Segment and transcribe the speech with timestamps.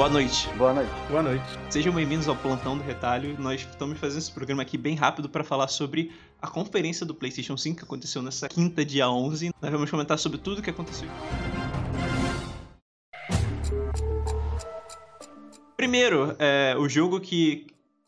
[0.00, 0.48] Boa noite.
[0.56, 0.90] Boa noite.
[1.10, 1.44] Boa noite.
[1.68, 3.36] Sejam bem-vindos ao Plantão do Retalho.
[3.38, 7.54] Nós estamos fazendo esse programa aqui bem rápido para falar sobre a conferência do PlayStation
[7.54, 9.50] 5 que aconteceu nessa quinta, dia 11.
[9.60, 11.06] Nós vamos comentar sobre tudo o que aconteceu.
[15.76, 17.66] Primeiro, é, o jogo que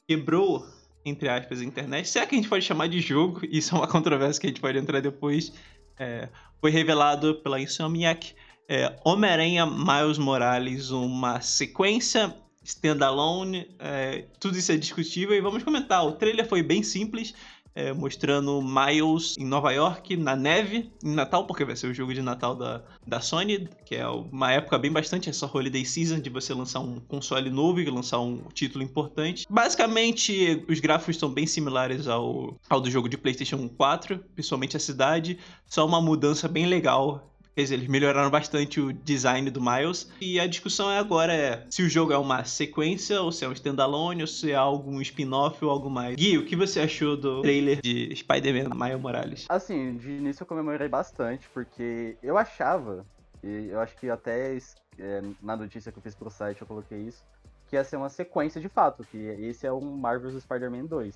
[0.08, 0.66] quebrou,
[1.04, 3.78] entre aspas, a internet, se é que a gente pode chamar de jogo, isso é
[3.78, 5.52] uma controvérsia que a gente pode entrar depois,
[5.98, 8.34] é, foi revelado pela Insomniac
[8.68, 12.34] é, Homem-Aranha Miles Morales, uma sequência
[12.64, 16.06] standalone, é, tudo isso é discutível e vamos comentar.
[16.06, 17.34] O trailer foi bem simples,
[17.74, 22.12] é, mostrando Miles em Nova York, na neve, em Natal, porque vai ser o jogo
[22.12, 26.30] de Natal da, da Sony, que é uma época bem bastante essa holiday season de
[26.30, 29.46] você lançar um console novo e lançar um título importante.
[29.48, 34.80] Basicamente, os gráficos estão bem similares ao, ao do jogo de PlayStation 4, principalmente a
[34.80, 40.10] cidade, só uma mudança bem legal Quer dizer, eles melhoraram bastante o design do Miles.
[40.20, 43.48] E a discussão é agora é se o jogo é uma sequência, ou se é
[43.48, 46.16] um standalone, ou se é algum spin-off ou algo mais.
[46.16, 49.46] Gui, o que você achou do trailer de Spider-Man Miles Morales?
[49.50, 53.04] Assim, de início eu comemorei bastante, porque eu achava,
[53.44, 54.56] e eu acho que até
[54.98, 57.22] é, na notícia que eu fiz pro site eu coloquei isso,
[57.68, 61.14] que ia ser uma sequência de fato, que esse é um Marvel's Spider-Man 2.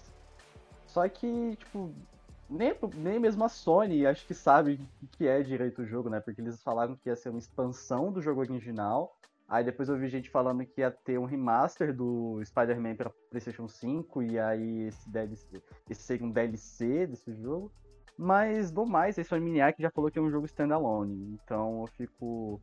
[0.87, 1.95] Só que, tipo,
[2.49, 6.21] nem, nem mesmo a Sony acho que sabe o que é direito o jogo, né?
[6.21, 9.17] Porque eles falaram que ia ser uma expansão do jogo original.
[9.49, 13.69] Aí depois eu vi gente falando que ia ter um remaster do Spider-Man para PlayStation
[13.69, 17.71] 5 e aí esse, DLC, esse seria um DLC desse jogo.
[18.19, 21.39] Mas do mais, esse Miniac já falou que é um jogo standalone.
[21.45, 22.61] Então eu fico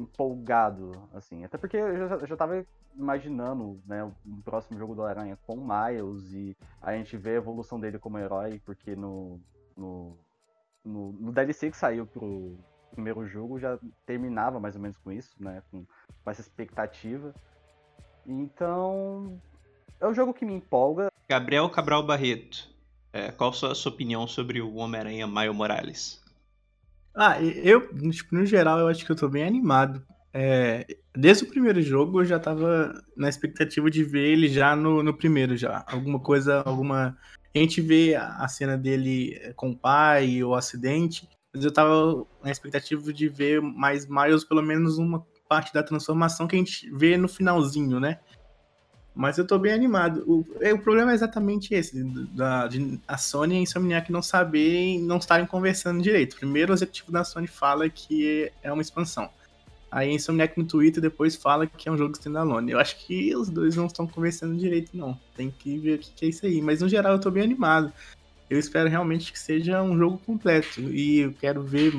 [0.00, 1.44] empolgado, assim.
[1.44, 2.64] Até porque eu já, já tava
[2.96, 7.78] imaginando, né, o próximo jogo do Aranha com Miles e a gente vê a evolução
[7.78, 9.40] dele como herói, porque no,
[9.76, 10.16] no,
[10.84, 12.58] no, no DLC que saiu pro
[12.90, 15.84] primeiro jogo já terminava mais ou menos com isso, né, com,
[16.24, 17.32] com essa expectativa.
[18.26, 19.40] Então,
[20.00, 21.08] é um jogo que me empolga.
[21.28, 22.68] Gabriel Cabral Barreto,
[23.12, 26.29] é, qual a sua, sua opinião sobre o Homem-Aranha Miles Morales?
[27.14, 30.02] Ah, eu, tipo, no geral, eu acho que eu tô bem animado.
[30.32, 35.02] É, desde o primeiro jogo eu já tava na expectativa de ver ele já no,
[35.02, 35.84] no primeiro já.
[35.88, 37.16] Alguma coisa, alguma.
[37.54, 42.50] A gente vê a cena dele com o pai, o acidente, mas eu tava na
[42.50, 47.16] expectativa de ver mais Miles, pelo menos uma parte da transformação que a gente vê
[47.16, 48.20] no finalzinho, né?
[49.20, 50.24] Mas eu tô bem animado.
[50.26, 54.22] O, é, o problema é exatamente esse, da, de a Sony e a Insomniac não
[54.22, 56.36] saberem, não estarem conversando direito.
[56.36, 59.28] Primeiro o executivo da Sony fala que é uma expansão.
[59.92, 62.72] Aí a Insomniac no Twitter depois fala que é um jogo standalone.
[62.72, 65.14] Eu acho que os dois não estão conversando direito, não.
[65.36, 66.62] Tem que ver o que é isso aí.
[66.62, 67.92] Mas no geral eu tô bem animado.
[68.48, 70.80] Eu espero realmente que seja um jogo completo.
[70.80, 71.92] E eu quero ver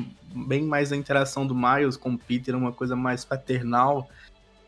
[0.47, 4.09] bem mais a interação do Miles com o Peter, uma coisa mais paternal.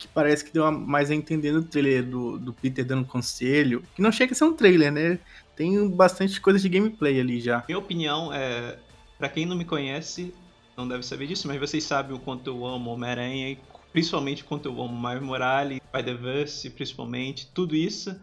[0.04, 3.82] Que parece que deu mais a entender no trailer do, do Peter dando conselho.
[3.96, 5.18] Que não chega a ser um trailer, né?
[5.56, 7.64] Tem bastante coisa de gameplay ali já.
[7.66, 8.78] Minha opinião é.
[9.18, 10.34] Pra quem não me conhece,
[10.76, 13.58] não deve saber disso, mas vocês sabem o quanto eu amo Homem-Aranha e
[13.94, 18.14] principalmente o quanto eu amo Miles Morales, Spider-Verse, principalmente, tudo isso.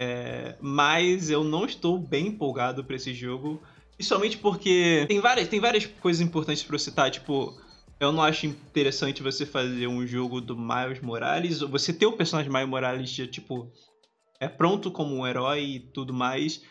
[0.00, 3.62] É, mas eu não estou bem empolgado para esse jogo,
[3.94, 7.56] principalmente porque tem várias, tem várias coisas importantes para citar, tipo,
[8.04, 12.50] eu não acho interessante você fazer um jogo do Miles Morales, você ter o personagem
[12.50, 13.70] Miles Morales já, tipo,
[14.40, 16.62] é pronto como um herói e tudo mais,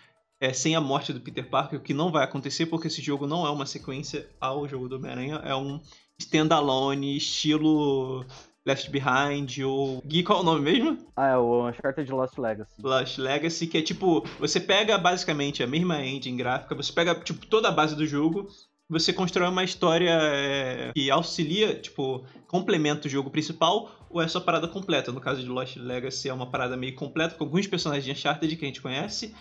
[0.41, 3.25] é, sem a morte do Peter Parker, o que não vai acontecer porque esse jogo
[3.25, 5.79] não é uma sequência ao jogo do Homem-Aranha, é um
[6.19, 8.25] standalone, estilo
[8.65, 10.01] Left Behind ou...
[10.05, 10.97] Gui, qual é o nome mesmo?
[11.15, 12.73] Ah, é o Uncharted Lost Legacy.
[12.79, 17.45] Lost Legacy, que é tipo, você pega basicamente a mesma engine gráfica, você pega tipo
[17.47, 18.47] toda a base do jogo,
[18.91, 24.41] você constrói uma história é, que auxilia, tipo, complementa o jogo principal ou é só
[24.41, 25.13] parada completa.
[25.13, 28.53] No caso de Lost Legacy é uma parada meio completa com alguns personagens de Uncharted
[28.57, 29.33] que a gente conhece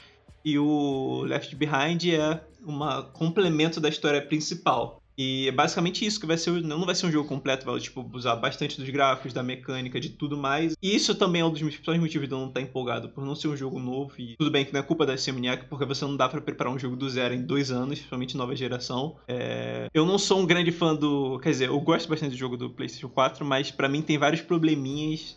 [0.45, 2.79] e o Left Behind é um
[3.13, 5.03] complemento da história principal.
[5.23, 6.63] E é basicamente isso que vai ser.
[6.63, 10.09] Não vai ser um jogo completo, vai tipo, usar bastante dos gráficos, da mecânica, de
[10.09, 10.75] tudo mais.
[10.81, 13.35] E isso também é um dos principais motivos de eu não estar empolgado, por não
[13.35, 14.15] ser um jogo novo.
[14.19, 16.73] E tudo bem que não é culpa da Insomniac, porque você não dá para preparar
[16.73, 19.19] um jogo do zero em dois anos, principalmente nova geração.
[19.29, 19.91] É...
[19.93, 21.39] Eu não sou um grande fã do.
[21.41, 24.41] Quer dizer, eu gosto bastante do jogo do PlayStation 4, mas para mim tem vários
[24.41, 25.37] probleminhas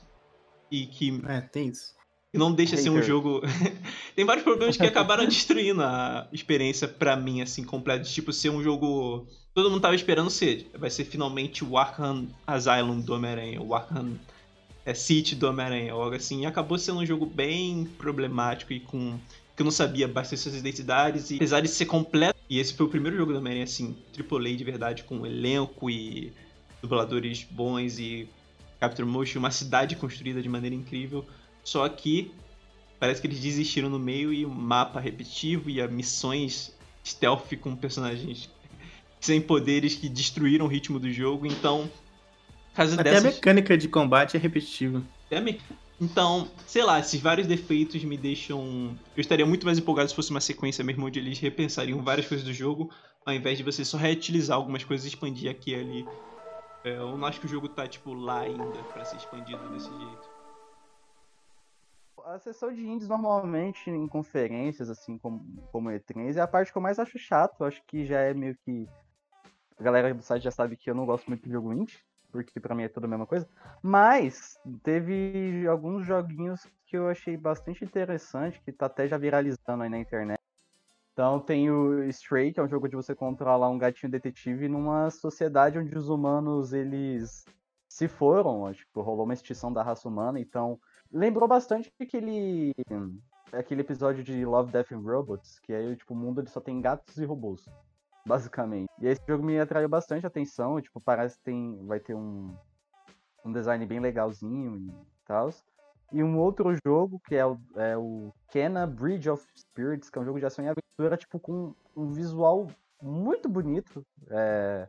[0.72, 1.22] e que.
[1.28, 1.94] É, tem isso
[2.34, 3.42] e não deixa ser um jogo.
[4.16, 8.04] Tem vários problemas que acabaram destruindo a experiência para mim, assim, completa.
[8.04, 9.28] Tipo, ser um jogo.
[9.54, 10.68] Todo mundo tava esperando ser.
[10.76, 14.20] Vai ser finalmente o Arkham Asylum do Homem-Aranha, o Arkham
[14.84, 16.42] é, City do Homem-Aranha, algo assim.
[16.42, 19.20] E acabou sendo um jogo bem problemático e com.
[19.56, 21.30] que eu não sabia bastante suas identidades.
[21.30, 22.34] E apesar de ser completo.
[22.50, 26.34] E esse foi o primeiro jogo do Homem-Aranha, assim, AAA de verdade, com elenco e
[26.82, 28.28] dubladores bons e
[28.80, 31.26] Capture Motion, uma cidade construída de maneira incrível.
[31.64, 32.32] Só que
[33.00, 36.76] parece que eles desistiram no meio e o mapa repetitivo e as missões
[37.06, 38.50] stealth com personagens
[39.20, 41.46] sem poderes que destruíram o ritmo do jogo.
[41.46, 41.90] Então,
[42.74, 43.26] caso Até dessas...
[43.26, 45.02] a mecânica de combate é repetitiva.
[45.32, 45.60] A me...
[46.00, 48.98] Então, sei lá, esses vários defeitos me deixam.
[49.16, 52.46] Eu estaria muito mais empolgado se fosse uma sequência mesmo onde eles repensariam várias coisas
[52.46, 52.90] do jogo,
[53.26, 56.06] ao invés de você só reutilizar algumas coisas e expandir aqui e ali.
[56.84, 59.88] É, eu não acho que o jogo tá, tipo, lá ainda para ser expandido desse
[59.88, 60.33] jeito.
[62.34, 66.78] A sessão de indies normalmente em conferências, assim como, como E3, é a parte que
[66.80, 67.64] eu mais acho chato.
[67.64, 68.90] Acho que já é meio que.
[69.78, 72.00] A galera do site já sabe que eu não gosto muito de jogo indie
[72.32, 73.48] porque para mim é tudo a mesma coisa.
[73.84, 79.90] Mas teve alguns joguinhos que eu achei bastante interessante, que tá até já viralizando aí
[79.90, 80.42] na internet.
[81.12, 85.12] Então tem o Stray, que é um jogo de você controlar um gatinho detetive numa
[85.12, 87.46] sociedade onde os humanos eles
[87.88, 90.80] se foram, tipo, rolou uma extinção da raça humana, então
[91.14, 92.74] lembrou bastante aquele
[93.52, 96.82] aquele episódio de Love, Death and Robots, que aí tipo o mundo ele só tem
[96.82, 97.66] gatos e robôs
[98.26, 98.90] basicamente.
[99.00, 102.56] E esse jogo me atraiu bastante atenção, tipo, parece que tem, vai ter um,
[103.46, 104.94] um design bem legalzinho e
[105.26, 105.50] tal.
[106.12, 110.22] E um outro jogo, que é o, é o Kena Bridge of Spirits, que é
[110.22, 112.68] um jogo de ação e aventura, tipo, com um visual
[113.02, 114.06] muito bonito.
[114.30, 114.88] É...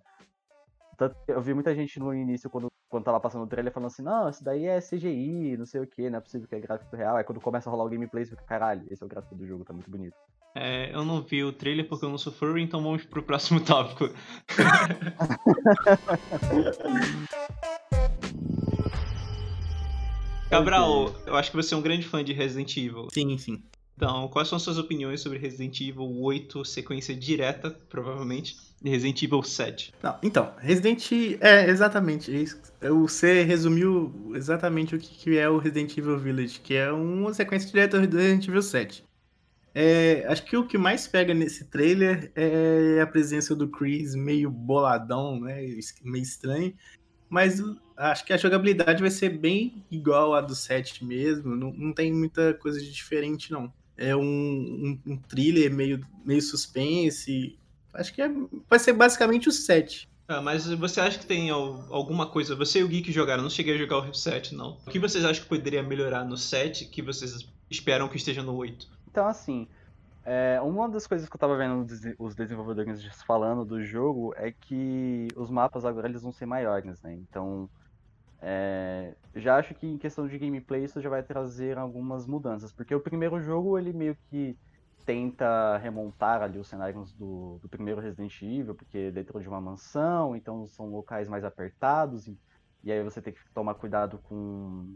[1.27, 4.29] Eu vi muita gente no início, quando, quando tava passando o trailer, falando assim, não,
[4.29, 7.17] isso daí é CGI, não sei o que, não é possível que é gráfico real.
[7.17, 9.45] Aí quando começa a rolar o gameplay, você fica, caralho, esse é o gráfico do
[9.45, 10.15] jogo, tá muito bonito.
[10.55, 13.59] É, eu não vi o trailer porque eu não sou furry, então vamos pro próximo
[13.67, 14.11] tópico.
[20.49, 23.09] Cabral, eu acho que você é um grande fã de Resident Evil.
[23.13, 23.61] Sim, sim.
[23.97, 29.43] Então, quais são suas opiniões sobre Resident Evil 8, sequência direta, provavelmente, de Resident Evil
[29.43, 29.95] 7?
[30.03, 32.61] Não, então, Resident é exatamente isso.
[32.81, 38.01] Você resumiu exatamente o que é o Resident Evil Village, que é uma sequência direta
[38.01, 39.05] do Resident Evil 7.
[39.77, 44.49] É, acho que o que mais pega nesse trailer é a presença do Chris meio
[44.49, 45.67] boladão, né?
[46.03, 46.75] Meio estranho.
[47.29, 47.61] Mas
[47.97, 51.57] acho que a jogabilidade vai ser bem igual a do 7 mesmo.
[51.57, 53.73] Não, não tem muita coisa de diferente, não.
[53.97, 57.59] É um, um, um thriller meio, meio suspense.
[57.93, 58.31] Acho que é,
[58.69, 60.09] vai ser basicamente o 7.
[60.27, 62.57] Ah, mas você acha que tem alguma coisa?
[62.57, 64.79] Você e o Geek jogaram, não cheguei a jogar o 7, não.
[64.87, 68.55] O que vocês acham que poderia melhorar no 7 que vocês esperam que esteja no
[68.55, 68.89] 8?
[69.11, 69.69] Então, assim,
[70.25, 71.87] é, uma das coisas que eu tava vendo
[72.19, 77.13] os desenvolvedores falando do jogo é que os mapas agora eles vão ser maiores, né?
[77.13, 77.69] Então,
[78.47, 82.95] é, já acho que em questão de gameplay isso já vai trazer algumas mudanças, porque
[82.95, 84.55] o primeiro jogo ele meio que
[85.07, 90.37] tenta remontar ali os cenários do, do primeiro Resident Evil, porque dentro de uma mansão,
[90.37, 92.39] então são locais mais apertados, e,
[92.83, 94.95] e aí você tem que tomar cuidado com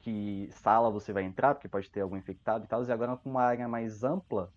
[0.00, 3.30] que sala você vai entrar, porque pode ter algum infectado e tal, e agora com
[3.30, 4.52] uma área mais ampla,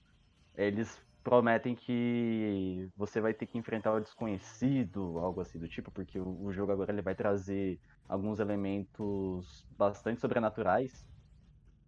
[0.56, 6.20] eles prometem que você vai ter que enfrentar o desconhecido, algo assim do tipo, porque
[6.20, 10.92] o, jogo agora ele vai trazer alguns elementos bastante sobrenaturais.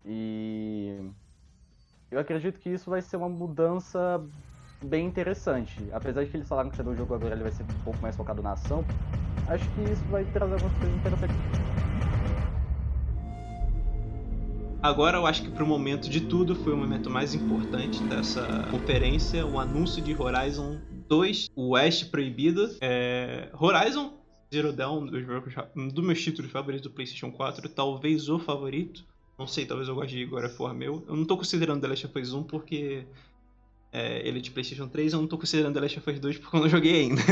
[0.06, 1.00] E
[2.12, 4.20] eu acredito que isso vai ser uma mudança
[4.84, 5.90] bem interessante.
[5.92, 8.16] Apesar de que eles falaram que o jogo agora ele vai ser um pouco mais
[8.16, 8.90] focado na ação,
[9.46, 11.40] acho que isso vai trazer algumas coisas interessantes.
[14.86, 19.44] Agora eu acho que pro momento de tudo foi o momento mais importante dessa conferência,
[19.44, 22.70] o anúncio de Horizon 2, o West Proibido.
[22.80, 23.50] É...
[23.60, 24.14] Horizon
[24.54, 25.10] Zero Dawn,
[25.76, 29.04] um dos meus títulos favoritos do PlayStation 4, talvez o favorito.
[29.40, 31.04] Não sei, talvez eu goste de of War meu.
[31.08, 33.08] Eu não tô considerando The Last of Us 1 porque
[33.92, 36.38] é, ele é de PlayStation 3, eu não tô considerando The Last of Us 2
[36.38, 37.24] porque eu não joguei ainda.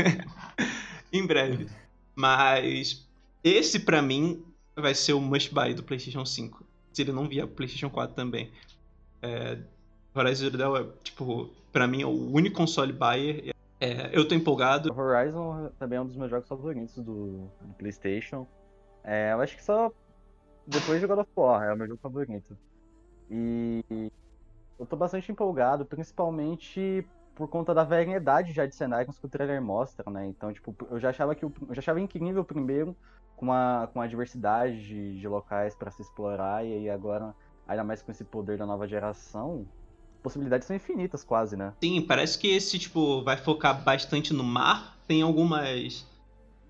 [1.12, 1.68] em breve.
[2.16, 3.08] Mas
[3.44, 4.42] esse para mim
[4.74, 8.50] vai ser o must buy do PlayStation 5 se ele não pro PlayStation 4 também.
[9.20, 9.58] É,
[10.14, 13.52] Horizon Zero Dawn é, tipo, pra mim é o único console buyer.
[13.80, 14.92] É, eu tô empolgado.
[14.96, 18.46] Horizon também é um dos meus jogos favoritos do, do PlayStation.
[19.02, 19.92] É, eu acho que só
[20.66, 22.56] depois de God of War é o meu jogo favorito.
[23.30, 23.82] E
[24.78, 29.60] eu tô bastante empolgado, principalmente por conta da variedade já de cenários que o trailer
[29.60, 30.26] mostra, né?
[30.26, 32.96] Então, tipo, eu já achava que eu já achava incrível o primeiro,
[33.36, 37.34] com uma, com uma diversidade de, de locais para se explorar, e aí agora,
[37.66, 39.66] ainda mais com esse poder da nova geração,
[40.22, 41.72] possibilidades são infinitas quase, né?
[41.82, 46.06] Sim, parece que esse, tipo, vai focar bastante no mar, tem algumas...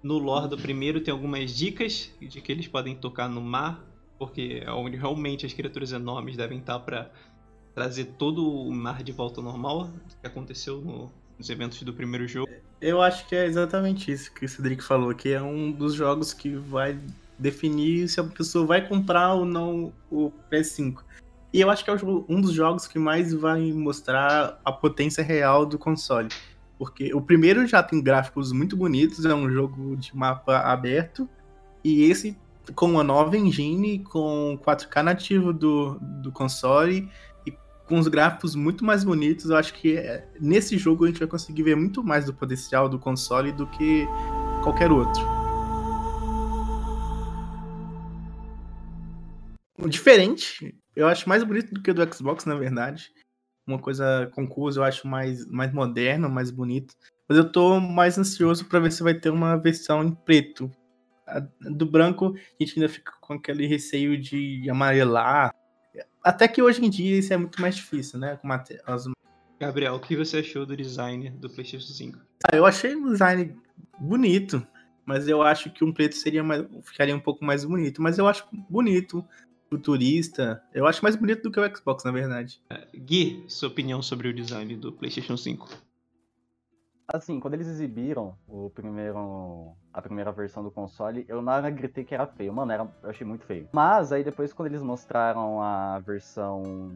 [0.02, 3.83] No lore do primeiro tem algumas dicas de que eles podem tocar no mar,
[4.18, 7.11] porque é onde realmente as criaturas enormes devem estar para
[7.75, 9.88] trazer todo o mar de volta ao normal,
[10.21, 12.50] que aconteceu no, nos eventos do primeiro jogo.
[12.81, 16.33] Eu acho que é exatamente isso que o Cedric falou, que é um dos jogos
[16.33, 16.99] que vai
[17.38, 20.99] definir se a pessoa vai comprar ou não o PS5.
[21.53, 21.97] E eu acho que é
[22.29, 26.29] um dos jogos que mais vai mostrar a potência real do console.
[26.76, 31.29] Porque o primeiro já tem gráficos muito bonitos, é um jogo de mapa aberto.
[31.85, 32.37] E esse,
[32.75, 37.09] com uma nova engine, com 4K nativo do, do console
[37.87, 41.29] com os gráficos muito mais bonitos, eu acho que é, nesse jogo a gente vai
[41.29, 44.07] conseguir ver muito mais do potencial do console do que
[44.62, 45.23] qualquer outro.
[49.87, 53.11] Diferente, eu acho mais bonito do que o do Xbox, na verdade.
[53.67, 56.95] Uma coisa concurso eu acho mais, mais moderno, mais bonito.
[57.29, 60.71] Mas eu tô mais ansioso para ver se vai ter uma versão em preto.
[61.26, 65.55] A, do branco, a gente ainda fica com aquele receio de amarelar.
[66.25, 68.37] Até que hoje em dia isso é muito mais difícil, né?
[68.37, 69.04] Com as...
[69.61, 72.19] Gabriel, o que você achou do design do PlayStation 5?
[72.45, 73.54] Ah, eu achei o design
[74.00, 74.66] bonito,
[75.04, 78.00] mas eu acho que um preto seria mais, ficaria um pouco mais bonito.
[78.00, 79.23] Mas eu acho bonito
[79.69, 80.62] futurista.
[80.73, 82.61] Eu acho mais bonito do que o Xbox, na verdade.
[82.71, 85.69] É, Gui, sua opinião sobre o design do PlayStation 5?
[87.07, 92.15] Assim, quando eles exibiram o primeiro, a primeira versão do console, eu não gritei que
[92.15, 92.53] era feio.
[92.53, 93.69] Mano, era, eu achei muito feio.
[93.73, 96.93] Mas aí depois, quando eles mostraram a versão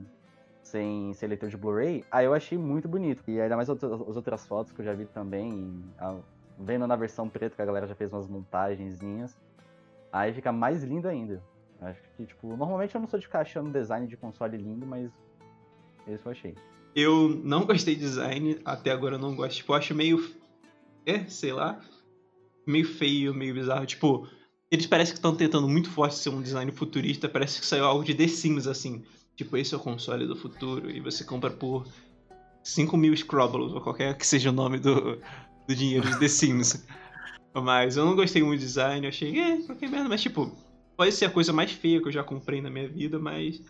[0.62, 3.22] sem, sem leitor de Blu-ray, aí eu achei muito bonito.
[3.28, 6.16] E ainda mais as outras fotos que eu já vi também, a,
[6.58, 9.38] vendo na versão preta que a galera já fez umas montagenzinhas,
[10.10, 11.42] aí fica mais lindo ainda.
[11.82, 15.12] Acho que, tipo, normalmente eu não sou de ficar achando design de console lindo, mas
[16.06, 16.56] esse eu achei.
[16.94, 19.56] Eu não gostei de design, até agora eu não gosto.
[19.56, 20.30] Tipo, eu acho meio.
[21.06, 21.80] É, sei lá.
[22.66, 23.86] Meio feio, meio bizarro.
[23.86, 24.28] Tipo,
[24.70, 27.28] eles parecem que estão tentando muito forte ser um design futurista.
[27.28, 29.02] Parece que saiu algo de The Sims, assim.
[29.36, 30.90] Tipo, esse é o console do futuro.
[30.90, 31.86] E você compra por
[32.62, 35.18] 5 mil Scrobbles, ou qualquer que seja o nome do,
[35.66, 36.84] do dinheiro de The Sims.
[37.54, 39.06] Mas eu não gostei muito do design.
[39.06, 40.08] Eu achei, é, qualquer merda.
[40.08, 40.52] Mas, tipo,
[40.98, 43.62] Pode ser a coisa mais feia que eu já comprei na minha vida, mas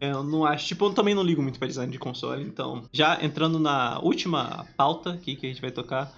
[0.00, 0.66] eu não acho.
[0.66, 2.84] Tipo, eu também não ligo muito para design de console, então.
[2.92, 6.12] Já entrando na última pauta aqui que a gente vai tocar.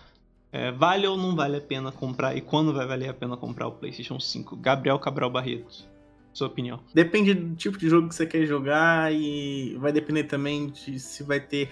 [0.52, 3.68] É, vale ou não vale a pena comprar e quando vai valer a pena comprar
[3.68, 4.56] o PlayStation 5?
[4.56, 5.88] Gabriel Cabral Barreto,
[6.32, 6.80] sua opinião.
[6.92, 11.22] Depende do tipo de jogo que você quer jogar e vai depender também de se
[11.22, 11.68] vai ter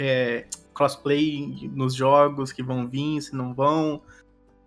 [0.00, 0.44] é,
[0.74, 4.02] crossplay nos jogos que vão vir, se não vão,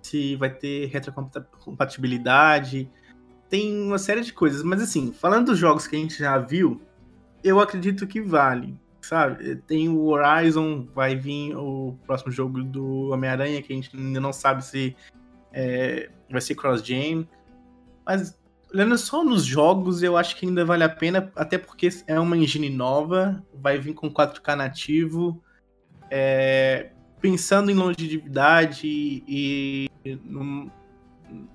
[0.01, 2.89] se vai ter retrocompatibilidade
[3.53, 6.81] tem uma série de coisas, mas assim, falando dos jogos que a gente já viu,
[7.43, 9.57] eu acredito que vale, sabe?
[9.67, 14.33] Tem o Horizon, vai vir o próximo jogo do Homem-Aranha, que a gente ainda não
[14.33, 14.95] sabe se
[15.51, 17.29] é, vai ser cross-gen,
[18.03, 18.35] mas
[18.73, 22.35] olhando só nos jogos, eu acho que ainda vale a pena, até porque é uma
[22.35, 25.39] engine nova, vai vir com 4K nativo,
[26.09, 26.89] é,
[27.21, 30.71] pensando em longevidade e, e num,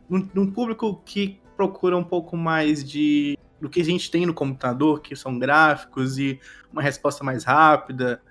[0.09, 5.01] num, público que procura um pouco mais de do que a gente tem no computador,
[5.01, 6.39] que são gráficos e
[6.73, 8.23] uma resposta mais rápida,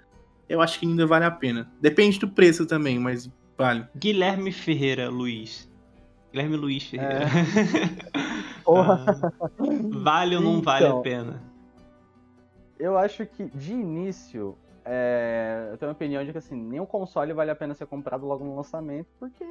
[0.48, 1.70] eu acho que ainda vale a pena.
[1.82, 3.86] Depende do preço também, mas vale.
[3.94, 5.70] Guilherme Ferreira Luiz.
[6.32, 7.28] Guilherme Luiz Ferreira.
[8.68, 8.70] É.
[8.70, 9.32] ah,
[10.04, 11.42] vale ou não então, vale a pena?
[12.78, 17.32] Eu acho que de início é, eu tenho uma opinião de que assim, nenhum console
[17.32, 19.46] vale a pena ser comprado logo no lançamento, porque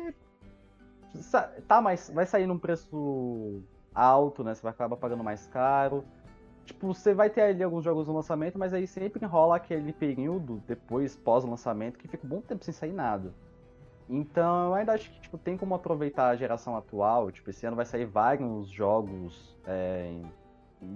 [1.67, 2.11] tá mais.
[2.11, 3.63] Vai sair num preço
[3.95, 4.55] alto, né?
[4.55, 6.05] Você vai acabar pagando mais caro.
[6.65, 10.61] Tipo, você vai ter ali alguns jogos no lançamento, mas aí sempre enrola aquele período
[10.67, 13.33] depois, pós-lançamento, que fica um bom tempo sem sair nada.
[14.09, 17.31] Então, eu ainda acho que tipo, tem como aproveitar a geração atual.
[17.31, 20.23] Tipo, esse ano vai sair vários jogos é,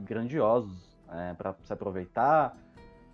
[0.05, 2.57] grandiosos é, para se aproveitar.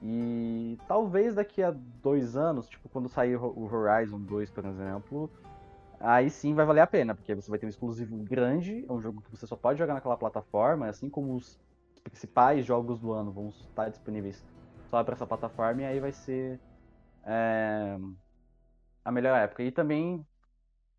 [0.03, 5.31] E talvez daqui a dois anos, tipo, quando sair o Horizon 2, por exemplo,
[6.01, 9.01] aí sim vai valer a pena, porque você vai ter um exclusivo grande, é um
[9.01, 11.59] jogo que você só pode jogar naquela plataforma, assim como os
[12.03, 14.45] principais jogos do ano vão estar disponíveis
[14.91, 16.61] só para essa plataforma, e aí vai ser
[17.25, 17.99] é,
[19.05, 19.63] a melhor época.
[19.63, 20.25] E também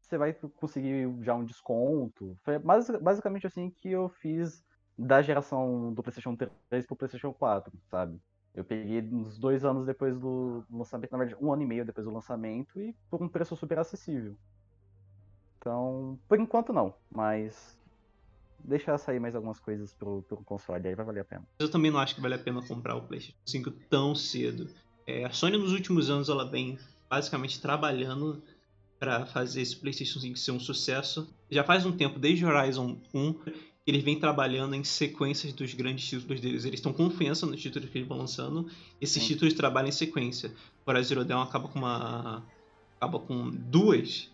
[0.02, 2.38] você vai conseguir já um desconto.
[2.44, 4.64] Foi basicamente assim que eu fiz
[4.98, 6.36] da geração do PlayStation
[6.70, 8.20] 3 pro PlayStation 4, sabe?
[8.54, 12.06] Eu peguei uns dois anos depois do lançamento, na verdade, um ano e meio depois
[12.06, 14.36] do lançamento, e por um preço super acessível.
[15.58, 17.78] Então, por enquanto não, mas
[18.64, 21.48] deixar sair mais algumas coisas pro, pro console, aí vai valer a pena.
[21.60, 24.70] Eu também não acho que vale a pena comprar o PlayStation 5 tão cedo.
[25.06, 26.78] É, a Sony nos últimos anos ela vem
[27.10, 28.44] basicamente trabalhando
[29.00, 31.34] para fazer esse PlayStation 5 ser um sucesso.
[31.50, 33.36] Já faz um tempo, desde Horizon 1,
[33.86, 36.66] eles vêm trabalhando em sequências dos grandes títulos deles.
[36.66, 38.70] Eles estão confiança nos títulos que eles vão lançando.
[39.00, 39.30] Esses Sim.
[39.30, 40.52] títulos trabalham em sequência.
[40.82, 42.44] Agora, Zero Dawn acaba com uma.
[42.98, 44.30] acaba com duas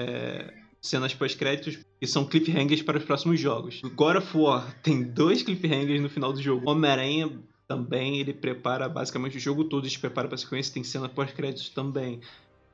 [0.00, 3.82] é, cenas pós-créditos que são cliffhangers para os próximos jogos.
[3.94, 6.70] God of War tem dois cliffhangers no final do jogo.
[6.70, 7.30] Homem-Aranha
[7.68, 11.68] também, ele prepara basicamente o jogo todo, se prepara para a sequência, tem cena pós-créditos
[11.68, 12.20] também.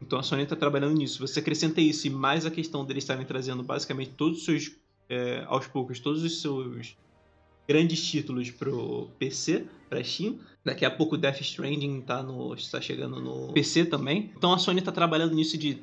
[0.01, 1.27] Então a Sony está trabalhando nisso.
[1.27, 4.73] Você acrescenta isso e mais a questão deles estarem trazendo basicamente todos os seus,
[5.09, 6.97] é, aos poucos, todos os seus
[7.69, 10.39] grandes títulos pro PC, pra Steam.
[10.65, 14.33] Daqui a pouco Death Stranding tá, no, está chegando no PC também.
[14.37, 15.83] Então a Sony está trabalhando nisso de...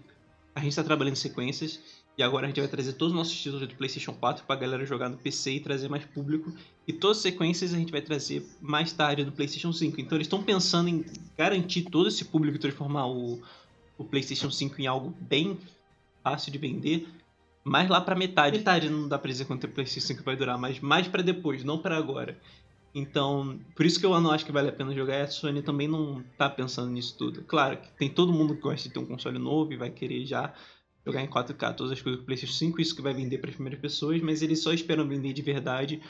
[0.55, 1.79] A gente está trabalhando em sequências
[2.17, 4.85] e agora a gente vai trazer todos os nossos títulos do PlayStation 4 pra galera
[4.85, 6.53] jogar no PC e trazer mais público.
[6.87, 9.99] E todas as sequências a gente vai trazer mais tarde do PlayStation 5.
[9.99, 11.03] Então eles estão pensando em
[11.35, 13.41] garantir todo esse público e transformar o,
[13.97, 15.57] o PlayStation 5 em algo bem
[16.23, 17.07] fácil de vender.
[17.63, 18.57] Mais lá pra metade.
[18.57, 21.63] Metade não dá pra dizer quanto o PlayStation 5 vai durar, mas mais para depois,
[21.63, 22.37] não para agora.
[22.95, 25.23] Então, por isso que eu não acho que vale a pena jogar.
[25.23, 27.41] A Sony também não tá pensando nisso tudo.
[27.43, 30.25] Claro que tem todo mundo que gosta de ter um console novo e vai querer
[30.25, 30.53] já
[31.05, 33.55] jogar em 4K todas as coisas do PlayStation 5, isso que vai vender para as
[33.55, 36.01] primeiras pessoas, mas eles só esperam vender de verdade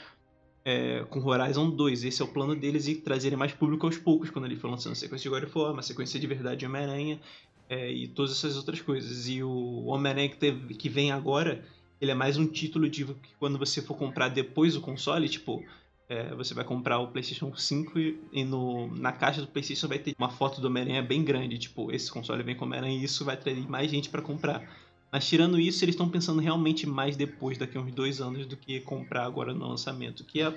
[0.64, 2.04] é, com Horizon 2.
[2.04, 4.92] Esse é o plano deles e trazerem mais público aos poucos quando ele for lançando
[4.92, 7.20] a sequência de God of War, uma sequência de verdade de Homem-Aranha
[7.68, 9.28] é, e todas essas outras coisas.
[9.28, 11.64] E o Homem-Aranha que, que vem agora,
[12.00, 15.64] ele é mais um título de que quando você for comprar depois o console, tipo,
[16.08, 19.98] é, você vai comprar o PlayStation 5 e, e, no, na caixa do PlayStation vai
[19.98, 21.58] ter uma foto do Homem-Aranha bem grande.
[21.58, 24.62] Tipo, esse console vem com Homem-Aranha e isso vai trazer mais gente para comprar.
[25.10, 28.56] Mas tirando isso, eles estão pensando realmente mais depois, daqui a uns dois anos, do
[28.56, 30.52] que comprar agora no lançamento, que é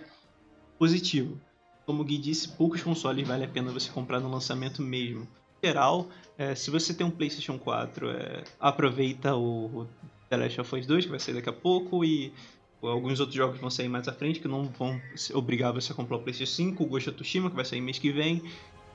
[0.77, 1.39] positivo.
[1.85, 5.27] Como o Gui disse, poucos consoles vale a pena você comprar no lançamento mesmo.
[5.61, 9.87] Em geral, é, se você tem um PlayStation 4, é, aproveita o, o
[10.29, 12.33] The Last of Us 2, que vai sair daqui a pouco, e
[12.81, 15.01] alguns outros jogos vão sair mais à frente, que não vão
[15.33, 17.97] obrigar você a comprar o PlayStation 5, o Ghost of Tsushima, que vai sair mês
[17.97, 18.43] que vem.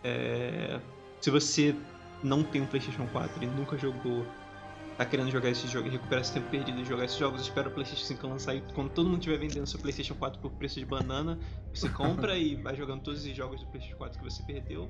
[0.04, 0.80] É,
[1.20, 1.74] se você
[2.22, 4.24] não tem um PlayStation 4 e nunca jogou
[4.96, 7.68] tá querendo jogar esse jogo e recuperar esse tempo perdido e jogar esses jogos, espera
[7.68, 10.78] o PlayStation 5 lançar e quando todo mundo estiver vendendo seu PlayStation 4 por preço
[10.78, 11.38] de banana,
[11.72, 14.88] você compra e vai jogando todos os jogos do PlayStation 4 que você perdeu.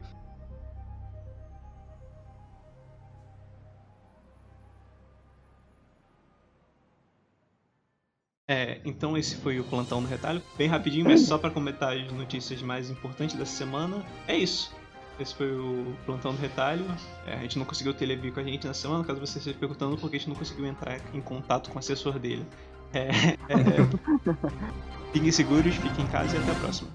[8.48, 10.42] É, então esse foi o plantão do retalho.
[10.56, 14.04] Bem rapidinho, mas só para comentar as notícias mais importantes dessa semana.
[14.26, 14.74] É isso.
[15.20, 16.84] Esse foi o Plantão do Retalho.
[17.26, 19.56] É, a gente não conseguiu ter ele com a gente na semana, caso você esteja
[19.56, 22.44] perguntando, porque a gente não conseguiu entrar em contato com o assessor dele.
[22.92, 24.36] É, é,
[25.12, 26.90] fiquem seguros, fiquem em casa e até a próxima.